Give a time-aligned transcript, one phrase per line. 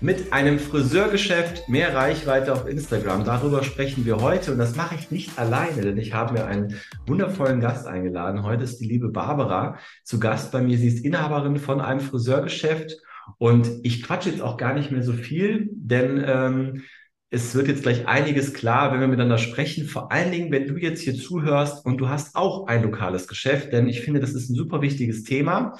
[0.00, 3.24] Mit einem Friseurgeschäft mehr Reichweite auf Instagram.
[3.24, 6.78] Darüber sprechen wir heute und das mache ich nicht alleine, denn ich habe mir einen
[7.06, 8.42] wundervollen Gast eingeladen.
[8.42, 10.76] Heute ist die liebe Barbara zu Gast bei mir.
[10.76, 12.96] Sie ist Inhaberin von einem Friseurgeschäft
[13.38, 16.82] und ich quatsche jetzt auch gar nicht mehr so viel, denn ähm,
[17.30, 19.86] es wird jetzt gleich einiges klar, wenn wir miteinander sprechen.
[19.86, 23.72] Vor allen Dingen, wenn du jetzt hier zuhörst und du hast auch ein lokales Geschäft,
[23.72, 25.74] denn ich finde, das ist ein super wichtiges Thema.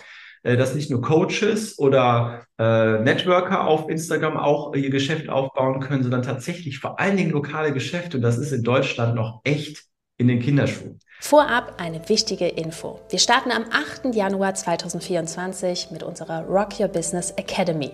[0.46, 6.04] Äh, dass nicht nur Coaches oder äh, Networker auf Instagram auch ihr Geschäft aufbauen können,
[6.04, 8.18] sondern tatsächlich vor allen Dingen lokale Geschäfte.
[8.18, 9.82] Und das ist in Deutschland noch echt
[10.18, 11.00] in den Kinderschuhen.
[11.18, 13.00] Vorab eine wichtige Info.
[13.10, 14.14] Wir starten am 8.
[14.14, 17.90] Januar 2024 mit unserer Rock Your Business Academy.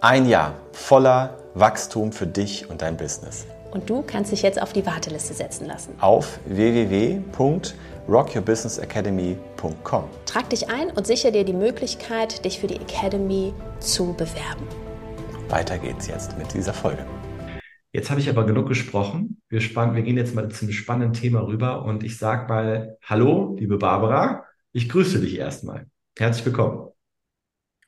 [0.00, 3.46] Ein Jahr voller Wachstum für dich und dein Business.
[3.70, 5.94] Und du kannst dich jetzt auf die Warteliste setzen lassen.
[6.00, 7.20] Auf www
[8.08, 10.10] rockyourbusinessacademy.com.
[10.26, 14.66] Trag dich ein und sichere dir die Möglichkeit, dich für die Academy zu bewerben.
[15.48, 17.04] Weiter geht's jetzt mit dieser Folge.
[17.92, 19.40] Jetzt habe ich aber genug gesprochen.
[19.48, 23.56] Wir, spannen, wir gehen jetzt mal zum spannenden Thema rüber und ich sage mal Hallo,
[23.58, 24.44] liebe Barbara.
[24.72, 25.86] Ich grüße dich erstmal.
[26.18, 26.90] Herzlich willkommen.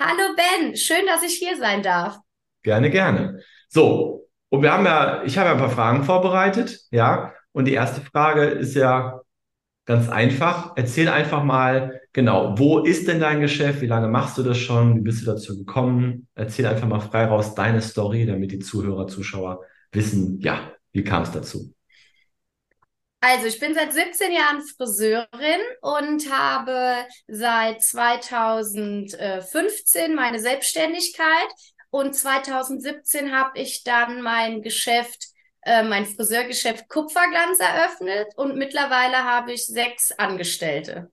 [0.01, 2.19] Hallo Ben, schön, dass ich hier sein darf.
[2.63, 3.43] Gerne, gerne.
[3.69, 7.35] So, und wir haben ja, ich habe ja ein paar Fragen vorbereitet, ja.
[7.53, 9.21] Und die erste Frage ist ja,
[9.89, 10.75] Ganz einfach.
[10.77, 13.81] Erzähl einfach mal, genau, wo ist denn dein Geschäft?
[13.81, 14.97] Wie lange machst du das schon?
[14.97, 16.29] Wie bist du dazu gekommen?
[16.35, 21.23] Erzähl einfach mal frei raus deine Story, damit die Zuhörer, Zuschauer wissen, ja, wie kam
[21.23, 21.73] es dazu?
[23.21, 31.49] Also, ich bin seit 17 Jahren Friseurin und habe seit 2015 meine Selbstständigkeit
[31.89, 35.29] und 2017 habe ich dann mein Geschäft
[35.69, 41.11] äh, mein Friseurgeschäft Kupferglanz eröffnet und mittlerweile habe ich sechs Angestellte.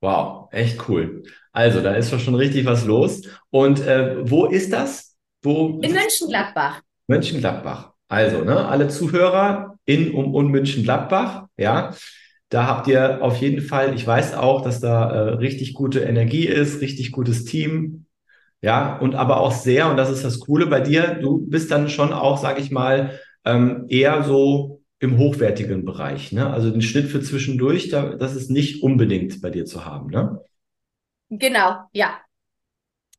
[0.00, 1.22] Wow, echt cool.
[1.52, 3.22] Also, da ist schon richtig was los.
[3.50, 5.16] Und äh, wo ist das?
[5.42, 6.80] Wo in Mönchengladbach.
[7.06, 7.92] Mönchengladbach.
[8.08, 11.94] Also, ne, alle Zuhörer in um, um Mönchengladbach, ja.
[12.50, 16.46] Da habt ihr auf jeden Fall, ich weiß auch, dass da äh, richtig gute Energie
[16.46, 18.06] ist, richtig gutes Team,
[18.60, 21.88] ja, und aber auch sehr, und das ist das Coole bei dir, du bist dann
[21.88, 26.32] schon auch, sag ich mal, ähm, eher so im hochwertigen Bereich.
[26.32, 26.48] Ne?
[26.48, 30.10] Also den Schnitt für zwischendurch, da, das ist nicht unbedingt bei dir zu haben.
[30.10, 30.40] Ne?
[31.30, 32.18] Genau, ja.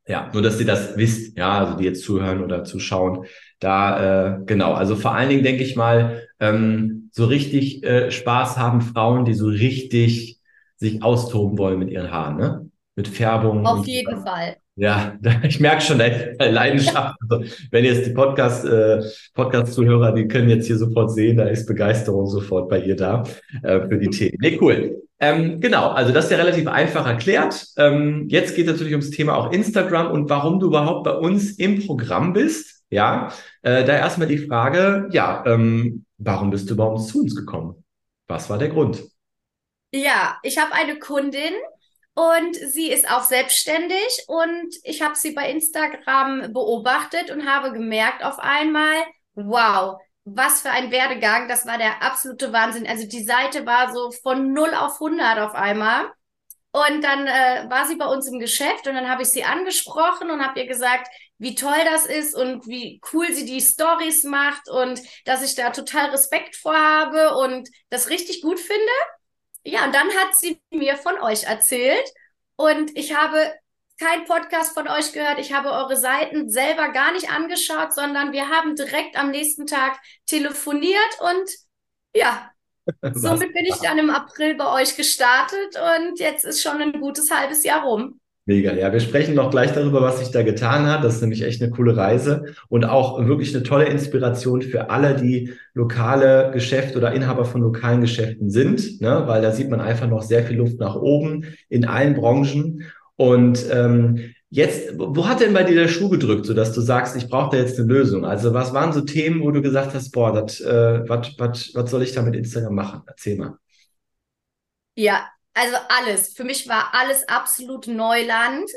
[0.08, 3.26] Ja, nur dass ihr das wisst, ja, also die jetzt zuhören oder zuschauen.
[3.58, 8.56] Da, äh, genau, also vor allen Dingen denke ich mal, ähm, so richtig äh, Spaß
[8.56, 10.40] haben Frauen, die so richtig
[10.76, 12.70] sich austoben wollen mit ihren Haaren, ne?
[12.94, 13.66] Mit Färbung.
[13.66, 14.56] Auf jeden Fall.
[14.76, 17.16] Ja, ich merke schon Leidenschaft.
[17.28, 19.02] Also, wenn jetzt die Podcast, äh,
[19.34, 23.24] Podcast-Zuhörer, die können jetzt hier sofort sehen, da ist Begeisterung sofort bei ihr da
[23.62, 24.36] äh, für die Themen.
[24.40, 25.02] Nee, cool.
[25.18, 27.68] Ähm, genau, also das ist ja relativ einfach erklärt.
[27.78, 31.52] Ähm, jetzt geht es natürlich ums Thema auch Instagram und warum du überhaupt bei uns
[31.52, 32.84] im Programm bist.
[32.90, 33.32] Ja,
[33.62, 37.82] äh, da erstmal die Frage, ja, ähm, warum bist du überhaupt zu uns gekommen?
[38.28, 39.02] Was war der Grund?
[39.92, 41.52] Ja, ich habe eine Kundin,
[42.16, 48.24] und sie ist auch selbstständig und ich habe sie bei Instagram beobachtet und habe gemerkt
[48.24, 48.96] auf einmal,
[49.34, 52.86] wow, was für ein Werdegang, das war der absolute Wahnsinn.
[52.86, 56.10] Also die Seite war so von 0 auf 100 auf einmal.
[56.72, 60.30] Und dann äh, war sie bei uns im Geschäft und dann habe ich sie angesprochen
[60.30, 64.70] und habe ihr gesagt, wie toll das ist und wie cool sie die Stories macht
[64.70, 68.92] und dass ich da total Respekt vor habe und das richtig gut finde.
[69.66, 72.08] Ja, und dann hat sie mir von euch erzählt
[72.54, 73.52] und ich habe
[73.98, 75.40] kein Podcast von euch gehört.
[75.40, 79.98] Ich habe eure Seiten selber gar nicht angeschaut, sondern wir haben direkt am nächsten Tag
[80.26, 81.50] telefoniert und
[82.14, 82.52] ja,
[83.12, 87.32] somit bin ich dann im April bei euch gestartet und jetzt ist schon ein gutes
[87.32, 88.20] halbes Jahr rum.
[88.48, 88.92] Mega, ja.
[88.92, 91.02] Wir sprechen noch gleich darüber, was sich da getan hat.
[91.02, 95.16] Das ist nämlich echt eine coole Reise und auch wirklich eine tolle Inspiration für alle,
[95.16, 99.24] die lokale Geschäfte oder Inhaber von lokalen Geschäften sind, ne?
[99.26, 102.84] weil da sieht man einfach noch sehr viel Luft nach oben in allen Branchen.
[103.16, 107.28] Und ähm, jetzt, wo hat denn bei dir der Schuh gedrückt, sodass du sagst, ich
[107.28, 108.24] brauche da jetzt eine Lösung?
[108.24, 112.12] Also was waren so Themen, wo du gesagt hast, boah, das, äh, was soll ich
[112.12, 113.02] da mit Instagram machen?
[113.08, 113.58] Erzähl mal.
[114.94, 115.26] Ja,
[115.56, 116.34] also alles.
[116.34, 118.70] Für mich war alles absolut Neuland.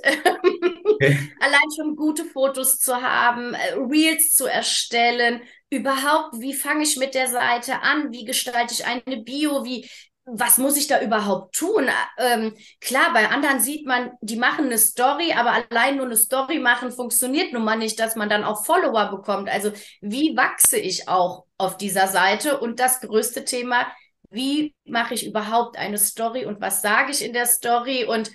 [0.86, 1.18] Okay.
[1.42, 7.16] Allein schon gute Fotos zu haben, äh, Reels zu erstellen, überhaupt, wie fange ich mit
[7.16, 9.90] der Seite an, wie gestalte ich eine Bio, wie
[10.32, 11.90] was muss ich da überhaupt tun?
[12.20, 16.60] Ähm, klar, bei anderen sieht man, die machen eine Story, aber allein nur eine Story
[16.60, 19.50] machen funktioniert nun mal nicht, dass man dann auch Follower bekommt.
[19.50, 19.72] Also
[20.02, 22.60] wie wachse ich auch auf dieser Seite?
[22.60, 23.88] Und das größte Thema,
[24.30, 28.06] wie mache ich überhaupt eine Story und was sage ich in der Story?
[28.06, 28.32] Und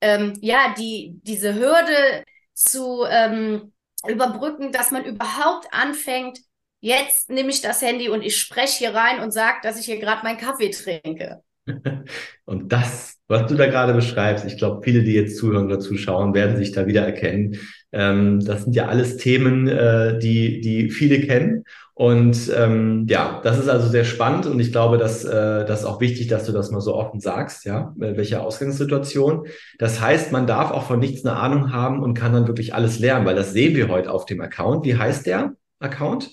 [0.00, 2.24] ähm, ja, die, diese Hürde
[2.54, 3.72] zu ähm,
[4.06, 6.38] überbrücken, dass man überhaupt anfängt,
[6.80, 9.98] jetzt nehme ich das Handy und ich spreche hier rein und sage, dass ich hier
[9.98, 11.42] gerade meinen Kaffee trinke.
[12.44, 16.34] Und das, was du da gerade beschreibst, ich glaube, viele, die jetzt zuhören oder zuschauen,
[16.34, 17.58] werden sich da wieder erkennen.
[17.92, 21.64] Ähm, das sind ja alles Themen, äh, die, die viele kennen.
[21.98, 25.84] Und ähm, ja, das ist also sehr spannend und ich glaube, dass äh, das ist
[25.84, 29.48] auch wichtig, dass du das mal so offen sagst, ja, welche Ausgangssituation.
[29.80, 33.00] Das heißt, man darf auch von nichts eine Ahnung haben und kann dann wirklich alles
[33.00, 34.84] lernen, weil das sehen wir heute auf dem Account.
[34.84, 36.30] Wie heißt der Account?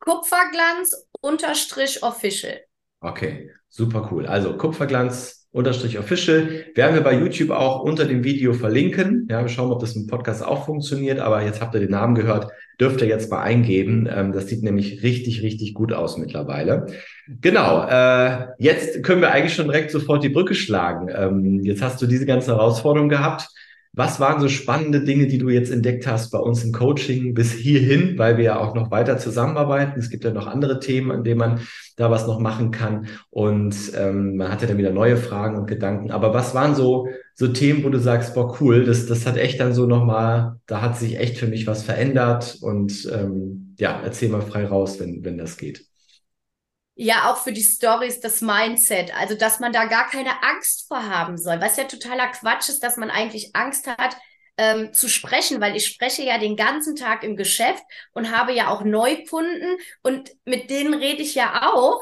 [0.00, 2.60] Kupferglanz unterstrich official.
[3.04, 4.26] Okay, super cool.
[4.26, 9.28] Also Kupferglanz unterstrich official werden wir bei YouTube auch unter dem Video verlinken.
[9.30, 11.20] Ja, wir schauen, ob das im Podcast auch funktioniert.
[11.20, 14.08] Aber jetzt habt ihr den Namen gehört, dürft ihr jetzt mal eingeben.
[14.10, 16.86] Ähm, das sieht nämlich richtig, richtig gut aus mittlerweile.
[17.42, 17.86] Genau.
[17.86, 21.10] Äh, jetzt können wir eigentlich schon direkt sofort die Brücke schlagen.
[21.14, 23.50] Ähm, jetzt hast du diese ganzen Herausforderungen gehabt.
[23.96, 27.52] Was waren so spannende Dinge, die du jetzt entdeckt hast bei uns im Coaching bis
[27.52, 30.00] hierhin, weil wir ja auch noch weiter zusammenarbeiten?
[30.00, 31.60] Es gibt ja noch andere Themen, an denen man
[31.96, 33.06] da was noch machen kann.
[33.30, 36.10] Und ähm, man hat ja dann wieder neue Fragen und Gedanken.
[36.10, 37.06] Aber was waren so,
[37.36, 40.82] so Themen, wo du sagst, boah, cool, das, das hat echt dann so nochmal, da
[40.82, 42.58] hat sich echt für mich was verändert.
[42.62, 45.86] Und ähm, ja, erzähl mal frei raus, wenn, wenn das geht
[46.96, 51.08] ja auch für die Stories das Mindset, also dass man da gar keine Angst vor
[51.08, 54.16] haben soll, was ja totaler Quatsch ist, dass man eigentlich Angst hat
[54.56, 57.82] ähm, zu sprechen, weil ich spreche ja den ganzen Tag im Geschäft
[58.12, 62.00] und habe ja auch Neukunden und mit denen rede ich ja auch.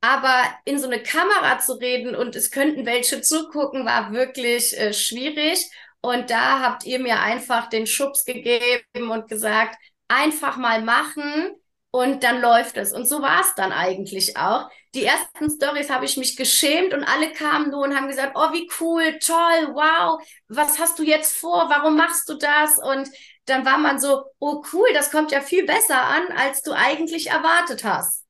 [0.00, 4.92] Aber in so eine Kamera zu reden und es könnten welche zugucken, war wirklich äh,
[4.92, 5.70] schwierig.
[6.02, 9.76] Und da habt ihr mir einfach den Schubs gegeben und gesagt,
[10.08, 11.54] einfach mal machen
[11.94, 12.92] und dann läuft es.
[12.92, 14.68] Und so war es dann eigentlich auch.
[14.96, 18.52] Die ersten Stories habe ich mich geschämt und alle kamen nur und haben gesagt, oh,
[18.52, 21.66] wie cool, toll, wow, was hast du jetzt vor?
[21.68, 22.78] Warum machst du das?
[22.78, 23.08] Und
[23.46, 27.28] dann war man so, oh cool, das kommt ja viel besser an, als du eigentlich
[27.28, 28.24] erwartet hast.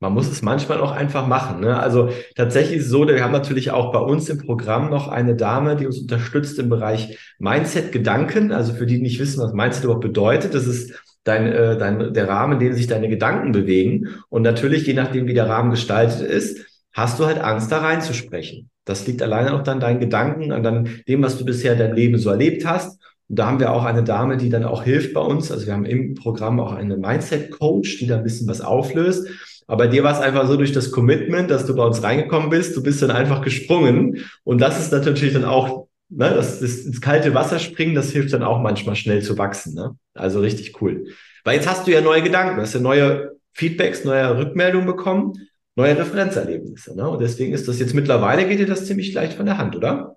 [0.00, 1.60] Man muss es manchmal auch einfach machen.
[1.60, 1.78] Ne?
[1.78, 5.36] Also tatsächlich ist es so, wir haben natürlich auch bei uns im Programm noch eine
[5.36, 8.50] Dame, die uns unterstützt im Bereich Mindset-Gedanken.
[8.50, 10.92] Also für die, die nicht wissen, was Mindset überhaupt bedeutet, das ist
[11.24, 14.08] dein, äh, dein, der Rahmen, in dem sich deine Gedanken bewegen.
[14.28, 18.70] Und natürlich, je nachdem, wie der Rahmen gestaltet ist, hast du halt Angst, da reinzusprechen.
[18.84, 22.18] Das liegt alleine auch an deinen Gedanken, an dann dem, was du bisher dein Leben
[22.18, 23.00] so erlebt hast.
[23.28, 25.52] Und da haben wir auch eine Dame, die dann auch hilft bei uns.
[25.52, 29.28] Also wir haben im Programm auch eine Mindset-Coach, die da ein bisschen was auflöst.
[29.68, 32.76] Aber dir war es einfach so durch das Commitment, dass du bei uns reingekommen bist,
[32.76, 34.24] du bist dann einfach gesprungen.
[34.42, 38.32] Und das ist natürlich dann auch ne, das, das ins kalte Wasser springen, das hilft
[38.32, 39.74] dann auch manchmal schnell zu wachsen.
[39.74, 39.96] Ne?
[40.14, 41.06] Also richtig cool.
[41.44, 45.34] Weil jetzt hast du ja neue Gedanken, hast ja neue Feedbacks, neue Rückmeldungen bekommen,
[45.76, 46.96] neue Referenzerlebnisse.
[46.96, 47.08] Ne?
[47.08, 50.16] Und deswegen ist das jetzt mittlerweile geht dir das ziemlich leicht von der Hand, oder?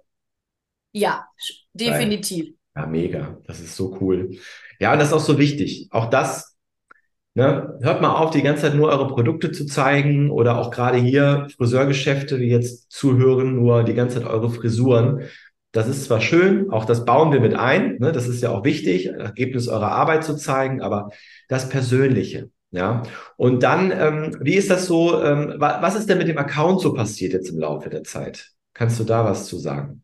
[0.92, 1.28] Ja,
[1.74, 2.54] definitiv.
[2.76, 3.38] Ja, mega.
[3.46, 4.38] Das ist so cool.
[4.80, 5.88] Ja, und das ist auch so wichtig.
[5.92, 6.56] Auch das,
[7.36, 10.98] ne, hört mal auf, die ganze Zeit nur eure Produkte zu zeigen oder auch gerade
[10.98, 15.24] hier Friseurgeschäfte, die jetzt zuhören, nur die ganze Zeit eure Frisuren.
[15.74, 18.64] Das ist zwar schön, auch das bauen wir mit ein, ne, das ist ja auch
[18.64, 21.10] wichtig, Ergebnis eurer Arbeit zu zeigen, aber
[21.50, 23.02] das Persönliche, ja.
[23.38, 26.94] Und dann, ähm, wie ist das so, ähm, was ist denn mit dem Account so
[26.94, 28.52] passiert jetzt im Laufe der Zeit?
[28.76, 30.04] Kannst du da was zu sagen?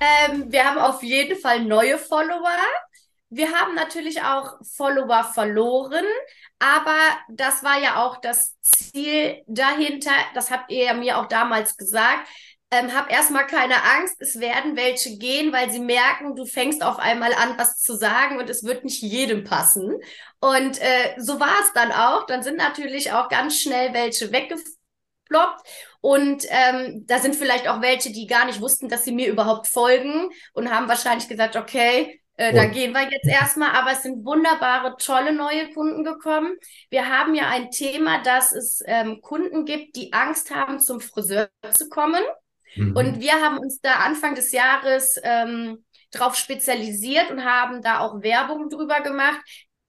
[0.00, 2.56] Ähm, wir haben auf jeden Fall neue Follower.
[3.30, 6.04] Wir haben natürlich auch Follower verloren,
[6.58, 10.12] aber das war ja auch das Ziel dahinter.
[10.34, 12.26] Das habt ihr ja mir auch damals gesagt.
[12.70, 16.98] Ähm, hab erstmal keine Angst, es werden welche gehen, weil sie merken, du fängst auf
[16.98, 19.94] einmal an, was zu sagen und es wird nicht jedem passen.
[20.40, 22.26] Und äh, so war es dann auch.
[22.26, 24.32] Dann sind natürlich auch ganz schnell welche
[25.28, 25.60] weggeploppt.
[26.00, 29.66] Und ähm, da sind vielleicht auch welche, die gar nicht wussten, dass sie mir überhaupt
[29.66, 34.24] folgen und haben wahrscheinlich gesagt, okay, Äh, da gehen wir jetzt erstmal, aber es sind
[34.24, 36.56] wunderbare, tolle neue Kunden gekommen.
[36.88, 41.50] Wir haben ja ein Thema, dass es ähm, Kunden gibt, die Angst haben, zum Friseur
[41.72, 42.22] zu kommen.
[42.76, 42.94] Mhm.
[42.96, 48.22] Und wir haben uns da Anfang des Jahres ähm, darauf spezialisiert und haben da auch
[48.22, 49.40] Werbung drüber gemacht,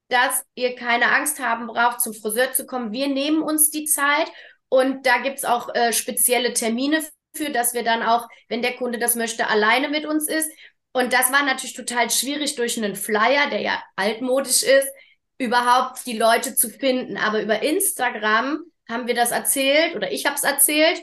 [0.08, 2.92] dass ihr keine Angst haben braucht, zum Friseur zu kommen.
[2.92, 4.28] Wir nehmen uns die Zeit
[4.70, 7.04] und da gibt's auch äh, spezielle Termine
[7.36, 10.50] für, dass wir dann auch, wenn der Kunde das möchte, alleine mit uns ist.
[10.92, 14.88] Und das war natürlich total schwierig durch einen Flyer, der ja altmodisch ist,
[15.38, 17.18] überhaupt die Leute zu finden.
[17.18, 21.02] Aber über Instagram haben wir das erzählt oder ich habe es erzählt.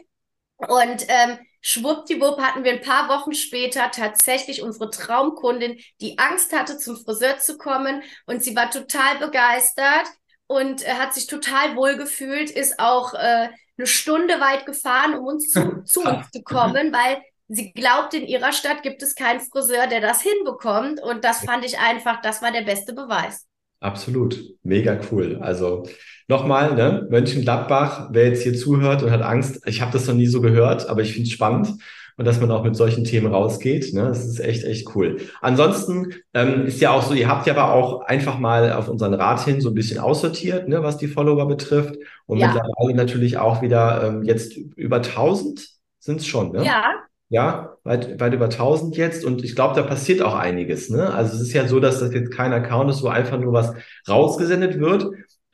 [0.56, 6.78] Und ähm, schwuppdiwupp hatten wir ein paar Wochen später tatsächlich unsere Traumkundin, die Angst hatte,
[6.78, 8.02] zum Friseur zu kommen.
[8.26, 10.06] Und sie war total begeistert
[10.46, 13.48] und äh, hat sich total wohl gefühlt, ist auch äh,
[13.78, 18.26] eine Stunde weit gefahren, um uns zu, zu uns zu kommen, weil sie glaubt, in
[18.26, 21.00] ihrer Stadt gibt es keinen Friseur, der das hinbekommt.
[21.02, 23.46] Und das fand ich einfach, das war der beste Beweis.
[23.80, 25.38] Absolut, mega cool.
[25.40, 25.86] Also
[26.28, 30.26] nochmal, ne, Mönchengladbach, wer jetzt hier zuhört und hat Angst, ich habe das noch nie
[30.26, 31.74] so gehört, aber ich finde es spannend
[32.16, 33.92] und dass man auch mit solchen Themen rausgeht.
[33.92, 34.04] Ne?
[34.04, 35.18] Das ist echt, echt cool.
[35.40, 39.14] Ansonsten ähm, ist ja auch so, ihr habt ja aber auch einfach mal auf unseren
[39.14, 41.96] Rat hin so ein bisschen aussortiert, ne, was die Follower betrifft.
[42.26, 42.48] Und ja.
[42.48, 45.68] mittlerweile natürlich auch wieder ähm, jetzt über 1000
[45.98, 46.64] sind es schon, ne?
[46.64, 46.84] Ja,
[47.28, 50.90] ja, weit, weit über 1000 jetzt und ich glaube, da passiert auch einiges.
[50.90, 51.12] Ne?
[51.12, 53.74] Also es ist ja so, dass das jetzt kein Account ist, wo einfach nur was
[54.08, 55.06] rausgesendet wird.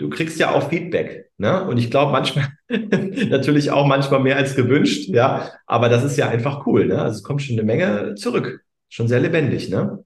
[0.02, 1.30] Du kriegst ja auch Feedback.
[1.38, 1.64] Ne?
[1.64, 6.28] Und ich glaube manchmal, natürlich auch manchmal mehr als gewünscht, ja, aber das ist ja
[6.28, 6.86] einfach cool.
[6.86, 7.00] Ne?
[7.00, 8.64] Also es kommt schon eine Menge zurück.
[8.88, 10.04] Schon sehr lebendig, ne?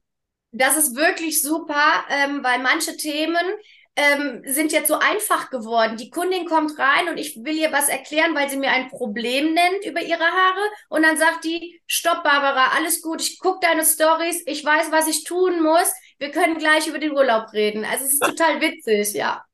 [0.52, 3.44] Das ist wirklich super, ähm, weil manche Themen,
[3.96, 5.96] ähm, sind jetzt so einfach geworden.
[5.96, 9.54] Die Kundin kommt rein und ich will ihr was erklären, weil sie mir ein Problem
[9.54, 10.60] nennt über ihre Haare.
[10.90, 15.08] Und dann sagt die, stopp, Barbara, alles gut, ich gucke deine Stories, ich weiß, was
[15.08, 15.90] ich tun muss.
[16.18, 17.84] Wir können gleich über den Urlaub reden.
[17.84, 19.45] Also es ist total witzig, ja.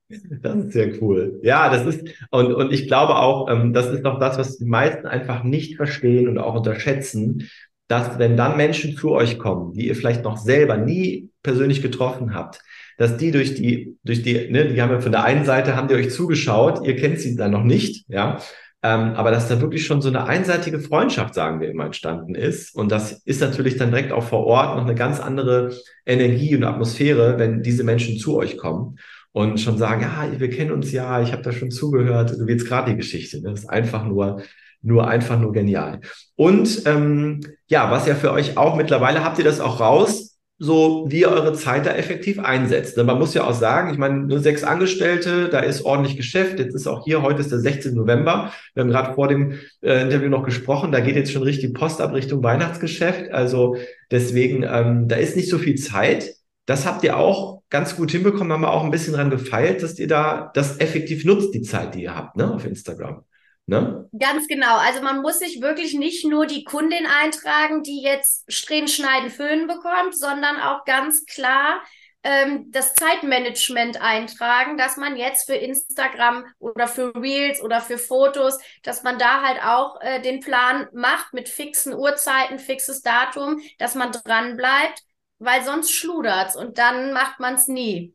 [0.42, 1.40] Das ist sehr cool.
[1.42, 4.64] Ja, das ist, und, und ich glaube auch, ähm, das ist doch das, was die
[4.64, 7.49] meisten einfach nicht verstehen und auch unterschätzen,
[7.88, 12.35] dass wenn dann Menschen zu euch kommen, die ihr vielleicht noch selber nie persönlich getroffen
[12.35, 12.61] habt,
[12.99, 15.88] dass die durch die, durch die, ne, die haben ja von der einen Seite, haben
[15.88, 18.38] die euch zugeschaut, ihr kennt sie dann noch nicht, ja,
[18.85, 22.75] ähm, aber dass da wirklich schon so eine einseitige Freundschaft, sagen wir immer, entstanden ist.
[22.75, 25.73] Und das ist natürlich dann direkt auch vor Ort noch eine ganz andere
[26.04, 28.99] Energie und Atmosphäre, wenn diese Menschen zu euch kommen
[29.33, 32.53] und schon sagen, ja, wir kennen uns ja, ich habe da schon zugehört, so wie
[32.53, 33.41] jetzt gerade die Geschichte.
[33.41, 33.51] Ne?
[33.51, 34.43] Das ist einfach nur,
[34.83, 36.01] nur einfach nur genial.
[36.37, 41.07] Und ähm, ja, was ja für euch auch mittlerweile habt ihr das auch raus, so
[41.09, 42.97] wie ihr eure Zeit da effektiv einsetzt.
[42.97, 46.61] Man muss ja auch sagen, ich meine, nur sechs Angestellte, da ist ordentlich Geschäft.
[46.61, 47.95] Jetzt ist auch hier, heute ist der 16.
[47.95, 48.53] November.
[48.75, 52.01] Wir haben gerade vor dem äh, Interview noch gesprochen, da geht jetzt schon richtig Post
[52.01, 53.33] ab Richtung Weihnachtsgeschäft.
[53.33, 53.77] Also
[54.12, 56.31] deswegen, ähm, da ist nicht so viel Zeit.
[56.67, 59.99] Das habt ihr auch ganz gut hinbekommen, haben wir auch ein bisschen dran gefeilt, dass
[59.99, 63.25] ihr da das effektiv nutzt, die Zeit, die ihr habt, ne, auf Instagram.
[63.67, 64.09] Ne?
[64.19, 64.76] Ganz genau.
[64.76, 69.67] Also man muss sich wirklich nicht nur die Kundin eintragen, die jetzt Strähnen, Schneiden, Föhnen
[69.69, 71.81] bekommt, sondern auch ganz klar
[72.25, 78.59] ähm, das Zeitmanagement eintragen, dass man jetzt für Instagram oder für Reels oder für Fotos,
[78.83, 83.95] dass man da halt auch äh, den Plan macht mit fixen Uhrzeiten, fixes Datum, dass
[83.95, 85.02] man dran bleibt,
[85.45, 88.15] weil sonst schludert's und dann macht man es nie.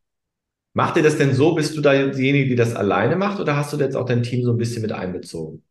[0.74, 1.56] Macht ihr das denn so?
[1.56, 4.44] Bist du da diejenige, die das alleine macht oder hast du jetzt auch dein Team
[4.44, 5.64] so ein bisschen mit einbezogen?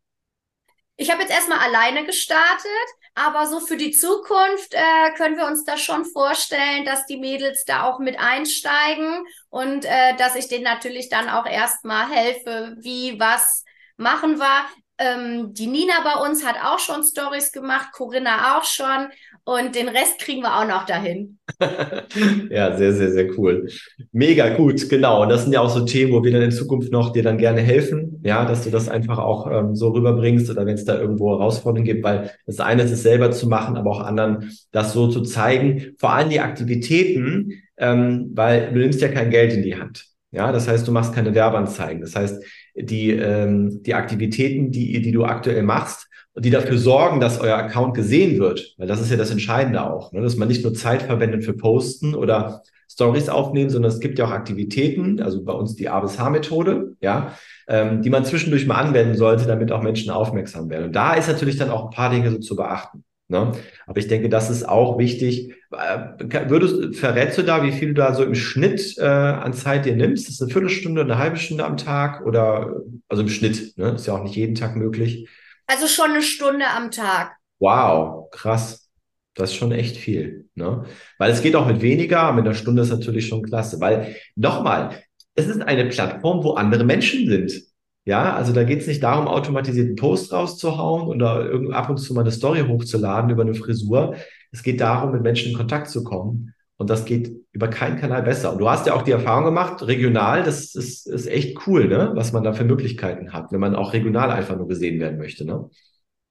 [0.97, 5.63] Ich habe jetzt erstmal alleine gestartet, aber so für die Zukunft äh, können wir uns
[5.63, 10.63] das schon vorstellen, dass die Mädels da auch mit einsteigen und äh, dass ich denen
[10.63, 13.63] natürlich dann auch erstmal helfe, wie was
[13.95, 14.65] machen wir.
[14.99, 19.09] Ähm, die Nina bei uns hat auch schon Stories gemacht, Corinna auch schon
[19.47, 21.37] und den Rest kriegen wir auch noch dahin.
[22.49, 23.69] ja, sehr, sehr, sehr cool.
[24.11, 25.21] Mega gut, genau.
[25.21, 27.37] Und das sind ja auch so Themen, wo wir dann in Zukunft noch dir dann
[27.37, 30.99] gerne helfen, ja, dass du das einfach auch ähm, so rüberbringst oder wenn es da
[30.99, 34.91] irgendwo Herausforderungen gibt, weil das eine ist es selber zu machen, aber auch anderen das
[34.91, 35.95] so zu zeigen.
[35.97, 40.07] Vor allem die Aktivitäten, ähm, weil du nimmst ja kein Geld in die Hand.
[40.31, 42.01] Ja, das heißt, du machst keine Werbeanzeigen.
[42.01, 42.43] Das heißt,
[42.77, 47.95] die, ähm, die Aktivitäten, die, die du aktuell machst, die dafür sorgen, dass euer Account
[47.95, 50.21] gesehen wird, weil das ist ja das Entscheidende auch, ne?
[50.21, 54.25] dass man nicht nur Zeit verwendet für Posten oder Stories aufnehmen, sondern es gibt ja
[54.25, 57.33] auch Aktivitäten, also bei uns die A bis H-Methode, ja,
[57.67, 60.85] ähm, die man zwischendurch mal anwenden sollte, damit auch Menschen aufmerksam werden.
[60.85, 63.03] Und da ist natürlich dann auch ein paar Dinge so zu beachten.
[63.27, 63.51] Ne?
[63.85, 65.53] Aber ich denke, das ist auch wichtig.
[65.71, 69.85] Äh, würdest, verrätst du da, wie viel du da so im Schnitt äh, an Zeit
[69.85, 70.29] dir nimmst?
[70.29, 73.77] Ist das eine Viertelstunde, eine halbe Stunde am Tag oder also im Schnitt?
[73.77, 73.91] Ne?
[73.91, 75.27] Ist ja auch nicht jeden Tag möglich.
[75.67, 77.35] Also schon eine Stunde am Tag.
[77.59, 78.89] Wow, krass.
[79.33, 80.49] Das ist schon echt viel.
[80.55, 80.85] Ne?
[81.17, 83.79] Weil es geht auch mit weniger, mit einer Stunde ist natürlich schon klasse.
[83.79, 85.03] Weil, nochmal,
[85.35, 87.61] es ist eine Plattform, wo andere Menschen sind.
[88.05, 92.21] Ja, also da geht es nicht darum, automatisierten Post rauszuhauen oder ab und zu mal
[92.21, 94.15] eine Story hochzuladen über eine Frisur.
[94.51, 96.53] Es geht darum, mit Menschen in Kontakt zu kommen.
[96.77, 98.51] Und das geht über keinen Kanal besser.
[98.51, 102.11] Und du hast ja auch die Erfahrung gemacht, regional, das ist, ist echt cool, ne?
[102.13, 105.43] was man da für Möglichkeiten hat, wenn man auch regional einfach nur gesehen werden möchte.
[105.43, 105.69] Ne?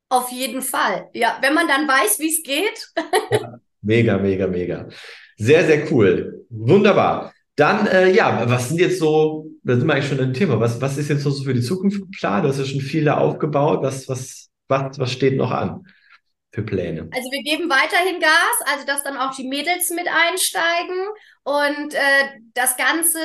[0.09, 1.09] Auf jeden Fall.
[1.15, 2.93] Ja, wenn man dann weiß, wie es geht.
[3.33, 4.89] ja, mega, mega, mega.
[5.37, 6.47] Sehr, sehr cool.
[6.49, 7.33] Wunderbar.
[7.57, 10.81] Dann, äh, ja, was sind jetzt so, da sind wir eigentlich schon im Thema, was,
[10.81, 12.45] was ist jetzt so für die Zukunft geplant?
[12.45, 13.83] Du hast ja schon viel da aufgebaut.
[13.83, 15.87] Was, was, was, was steht noch an?
[16.57, 17.09] Für Pläne?
[17.13, 20.97] Also wir geben weiterhin Gas, also dass dann auch die Mädels mit einsteigen
[21.45, 23.19] und äh, das Ganze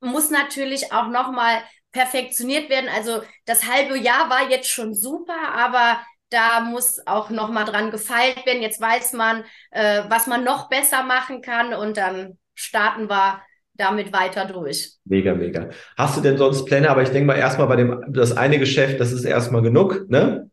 [0.00, 1.58] muss natürlich auch nochmal
[1.90, 2.88] perfektioniert werden.
[2.88, 5.98] Also das halbe Jahr war jetzt schon super, aber
[6.30, 8.62] da muss auch nochmal dran gefeilt werden.
[8.62, 13.42] Jetzt weiß man, äh, was man noch besser machen kann und dann starten wir
[13.74, 14.92] damit weiter durch.
[15.04, 15.70] Mega, mega.
[15.96, 16.90] Hast du denn sonst Pläne?
[16.90, 20.50] Aber ich denke mal erstmal bei dem, das eine Geschäft, das ist erstmal genug, ne?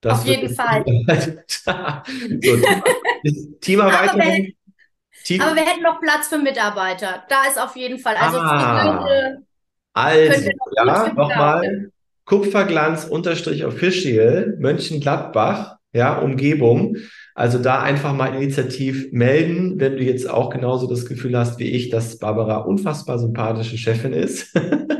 [0.00, 0.84] Das Auf jeden Fall.
[1.48, 1.72] so,
[3.60, 4.52] Thema aber, wir,
[5.24, 5.40] Team.
[5.40, 7.24] aber wir hätten noch Platz für Mitarbeiter.
[7.28, 8.14] Da ist auf jeden Fall.
[8.16, 9.42] Also, ah, könnte,
[9.94, 11.90] also ja, nochmal.
[12.26, 16.96] Kupferglanz-official Mönchengladbach, ja, Umgebung.
[17.34, 21.70] Also da einfach mal initiativ melden, wenn du jetzt auch genauso das Gefühl hast wie
[21.70, 24.54] ich, dass Barbara unfassbar sympathische Chefin ist.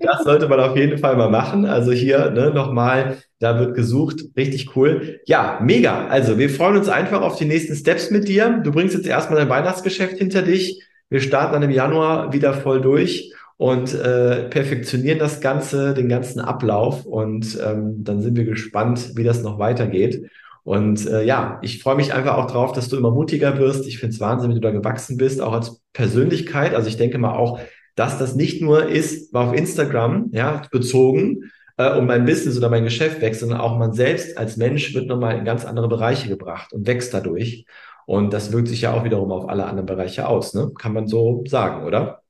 [0.00, 1.64] das sollte man auf jeden Fall mal machen.
[1.64, 4.24] Also hier ne, nochmal, da wird gesucht.
[4.36, 5.20] Richtig cool.
[5.26, 6.06] Ja, mega.
[6.08, 8.60] Also wir freuen uns einfach auf die nächsten Steps mit dir.
[8.62, 10.82] Du bringst jetzt erstmal dein Weihnachtsgeschäft hinter dich.
[11.08, 16.40] Wir starten dann im Januar wieder voll durch und äh, perfektionieren das Ganze, den ganzen
[16.40, 17.06] Ablauf.
[17.06, 20.28] Und ähm, dann sind wir gespannt, wie das noch weitergeht.
[20.66, 23.86] Und äh, ja, ich freue mich einfach auch drauf, dass du immer mutiger wirst.
[23.86, 26.74] Ich finde es Wahnsinn, wie du da gewachsen bist, auch als Persönlichkeit.
[26.74, 27.60] Also ich denke mal auch,
[27.96, 32.70] dass das nicht nur ist, war auf Instagram, ja, bezogen, äh, um mein Business oder
[32.70, 36.28] mein Geschäft wächst, sondern auch man selbst als Mensch wird nochmal in ganz andere Bereiche
[36.28, 37.66] gebracht und wächst dadurch.
[38.06, 40.70] Und das wirkt sich ja auch wiederum auf alle anderen Bereiche aus, ne?
[40.78, 42.22] Kann man so sagen, oder?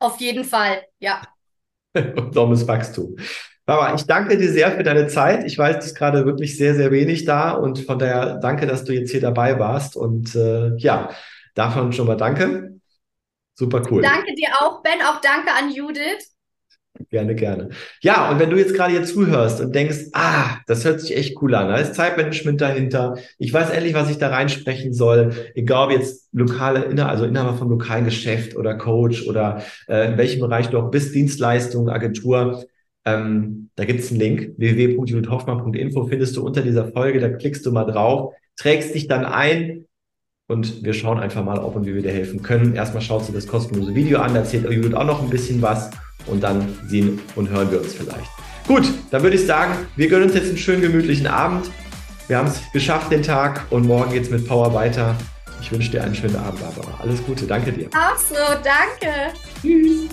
[0.00, 1.22] Auf jeden Fall, ja.
[1.94, 3.16] Enormes Wachstum.
[3.66, 5.44] Barbara, ich danke dir sehr für deine Zeit.
[5.44, 8.84] Ich weiß, es ist gerade wirklich sehr, sehr wenig da und von daher danke, dass
[8.84, 11.10] du jetzt hier dabei warst und äh, ja,
[11.54, 12.73] davon schon mal danke.
[13.54, 14.02] Super cool.
[14.02, 16.34] Danke dir auch, Ben, auch danke an Judith.
[17.10, 17.70] Gerne, gerne.
[18.02, 21.42] Ja, und wenn du jetzt gerade hier zuhörst und denkst, ah, das hört sich echt
[21.42, 25.86] cool an, da ist Zeitmanagement dahinter, ich weiß endlich, was ich da reinsprechen soll, egal
[25.86, 30.68] ob jetzt lokale, also Inhaber vom lokalen Geschäft oder Coach oder äh, in welchem Bereich
[30.68, 32.64] du auch bist, Dienstleistung, Agentur,
[33.04, 37.72] ähm, da gibt es einen Link, www.judithhoffmann.info findest du unter dieser Folge, da klickst du
[37.72, 39.86] mal drauf, trägst dich dann ein
[40.48, 42.74] und wir schauen einfach mal, ob und wie wir dir helfen können.
[42.74, 45.90] Erstmal schaust du das kostenlose Video an, da erzählt Judith auch noch ein bisschen was
[46.26, 48.28] und dann sehen und hören wir uns vielleicht.
[48.66, 51.70] Gut, dann würde ich sagen, wir gönnen uns jetzt einen schönen gemütlichen Abend.
[52.28, 55.14] Wir haben es geschafft den Tag und morgen geht es mit Power weiter.
[55.60, 56.98] Ich wünsche dir einen schönen Abend, Barbara.
[57.00, 57.88] Alles Gute, danke dir.
[57.88, 59.32] Auch so, danke.
[59.62, 60.08] Tschüss.